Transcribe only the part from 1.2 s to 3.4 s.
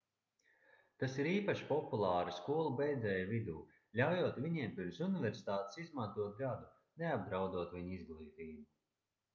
ir īpaši populāri skolu beidzēju